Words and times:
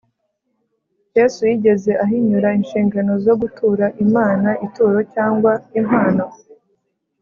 yesu 1.17 1.39
yigeze 1.49 1.91
ahinyura 2.03 2.49
inshingano 2.59 3.11
zo 3.25 3.33
gutura 3.41 3.85
imana 4.05 4.49
ituro 4.65 4.99
cyangwa 5.13 5.51
impano 5.79 6.25